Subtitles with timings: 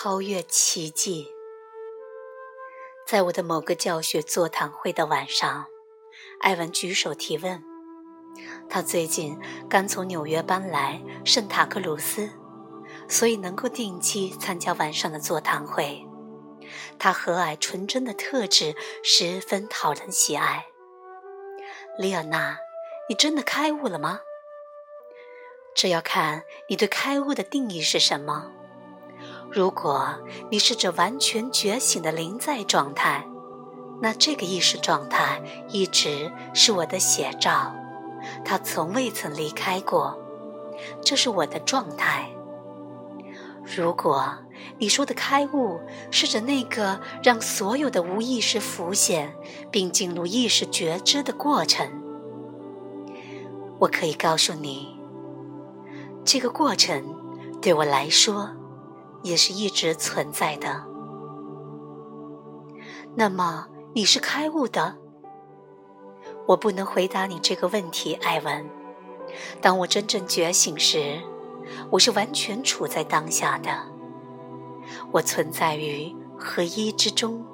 [0.00, 1.26] 超越奇迹。
[3.04, 5.66] 在我的某个教学座谈会的晚上，
[6.38, 7.64] 艾文举手提问。
[8.70, 9.36] 他最近
[9.68, 12.30] 刚从纽约搬来圣塔克鲁斯，
[13.08, 16.06] 所以能够定期参加晚上的座谈会。
[16.96, 20.66] 他和蔼纯真的特质十分讨人喜爱。
[21.98, 22.56] 丽尔娜，
[23.08, 24.20] 你真的开悟了吗？
[25.74, 28.52] 这要看你对开悟的定义是什么。
[29.50, 30.14] 如果
[30.50, 33.26] 你是指完全觉醒的临在状态，
[34.00, 37.74] 那这个意识状态一直是我的写照，
[38.44, 40.18] 它从未曾离开过，
[41.02, 42.28] 这是我的状态。
[43.64, 44.34] 如果
[44.78, 49.34] 你说的开悟是指那个让所有的无意识浮现
[49.70, 51.86] 并进入意识觉知的过程，
[53.78, 54.98] 我可以告诉你。
[56.24, 57.02] 这个过程
[57.60, 58.50] 对我来说
[59.22, 60.84] 也是一直存在的。
[63.14, 64.96] 那么你是开悟的？
[66.46, 68.68] 我不能回答你这个问题，艾文。
[69.60, 71.20] 当我真正觉醒时，
[71.90, 73.70] 我是完全处在当下的。
[75.10, 77.44] 我存在于合一之中，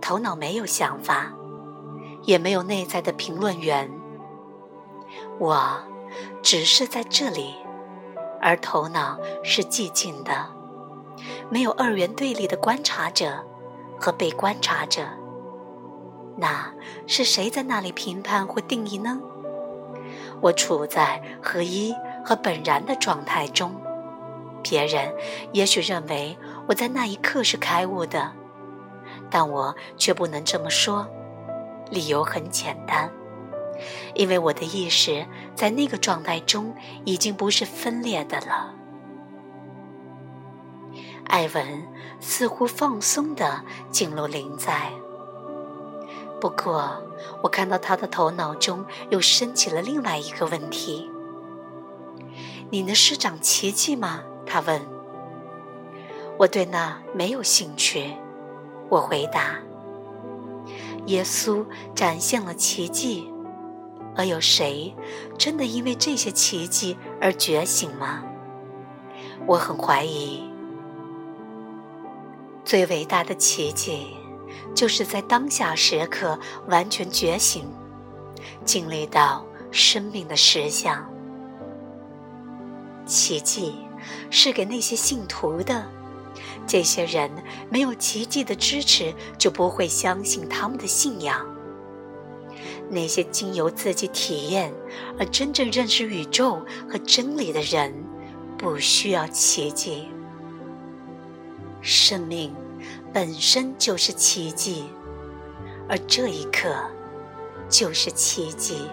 [0.00, 1.34] 头脑没有想法，
[2.22, 3.90] 也没有内在的评论员。
[5.38, 5.82] 我
[6.42, 7.54] 只是在这里。
[8.40, 10.54] 而头脑是寂静的，
[11.54, 13.46] 没有二元对立的观察者
[13.96, 15.06] 和被观察者。
[16.36, 16.74] 那
[17.06, 19.20] 是谁在那里评判或定义呢？
[20.40, 21.94] 我处在合一
[22.24, 23.72] 和本然的状态中，
[24.64, 25.14] 别人
[25.52, 28.32] 也许认为我在那一刻是开悟的，
[29.30, 31.06] 但我却不能这么说。
[31.88, 33.08] 理由很简单。
[34.14, 38.74] 因为我的意识在那个状态中已经不是分裂的了。
[41.26, 41.86] 艾文
[42.20, 44.92] 似乎放松地进入临在，
[46.40, 47.02] 不过
[47.42, 51.10] 我看到他的头脑中又升起了另外一个问题
[52.70, 54.80] ：“你能施展奇迹吗？”他问。
[56.36, 58.12] 我对那没有兴趣，
[58.88, 59.58] 我回答
[61.06, 63.30] ：“耶稣展现了奇迹。”
[64.16, 64.94] 而有谁
[65.36, 68.22] 真的因为这些奇迹而觉醒吗？
[69.44, 70.53] 我很怀疑。
[72.64, 74.16] 最伟大的奇迹，
[74.74, 77.64] 就是在当下时刻完全觉醒，
[78.64, 81.06] 经历到生命的实相。
[83.04, 83.74] 奇迹
[84.30, 85.86] 是给那些信徒的，
[86.66, 87.30] 这些人
[87.68, 91.46] 没有奇迹的支持，就不会相信他们的信仰。
[92.88, 94.72] 那些经由自己体验
[95.18, 97.92] 而真正认识宇宙和真理的人，
[98.56, 100.08] 不需要奇迹。
[101.84, 102.50] 生命
[103.12, 104.86] 本身就是奇迹，
[105.86, 106.74] 而这一刻
[107.68, 108.88] 就是奇迹。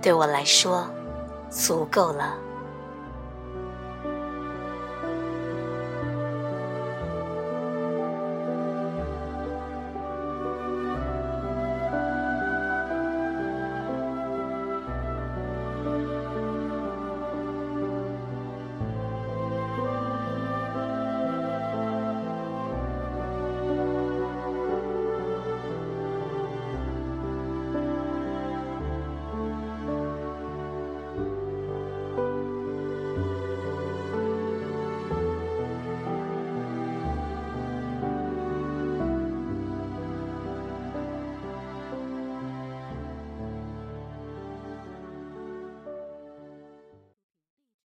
[0.00, 0.88] 对我来说，
[1.50, 2.36] 足够了。